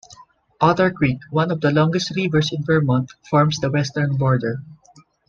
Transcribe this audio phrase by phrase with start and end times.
[0.59, 4.63] Otter Creek, one of the longest rivers in Vermont, forms the western border.